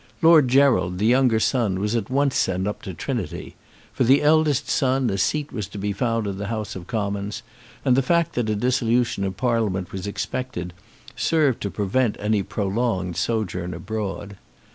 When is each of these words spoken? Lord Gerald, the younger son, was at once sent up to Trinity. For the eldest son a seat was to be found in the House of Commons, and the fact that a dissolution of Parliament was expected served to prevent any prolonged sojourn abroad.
Lord 0.23 0.47
Gerald, 0.47 0.97
the 0.97 1.05
younger 1.05 1.39
son, 1.39 1.79
was 1.79 1.95
at 1.95 2.09
once 2.09 2.35
sent 2.35 2.67
up 2.67 2.81
to 2.81 2.93
Trinity. 2.95 3.53
For 3.93 4.03
the 4.03 4.23
eldest 4.23 4.67
son 4.67 5.07
a 5.11 5.17
seat 5.19 5.53
was 5.53 5.67
to 5.67 5.77
be 5.77 5.93
found 5.93 6.25
in 6.25 6.39
the 6.39 6.47
House 6.47 6.75
of 6.75 6.87
Commons, 6.87 7.43
and 7.85 7.95
the 7.95 8.01
fact 8.01 8.33
that 8.33 8.49
a 8.49 8.55
dissolution 8.55 9.23
of 9.23 9.37
Parliament 9.37 9.91
was 9.91 10.07
expected 10.07 10.73
served 11.15 11.61
to 11.61 11.69
prevent 11.69 12.15
any 12.19 12.41
prolonged 12.41 13.15
sojourn 13.15 13.75
abroad. 13.75 14.37